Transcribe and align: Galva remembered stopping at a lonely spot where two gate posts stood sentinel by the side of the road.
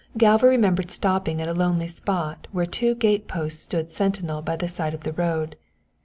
Galva 0.17 0.47
remembered 0.47 0.89
stopping 0.89 1.39
at 1.39 1.47
a 1.47 1.53
lonely 1.53 1.87
spot 1.87 2.47
where 2.51 2.65
two 2.65 2.95
gate 2.95 3.27
posts 3.27 3.61
stood 3.61 3.91
sentinel 3.91 4.41
by 4.41 4.55
the 4.55 4.67
side 4.67 4.95
of 4.95 5.03
the 5.03 5.13
road. 5.13 5.55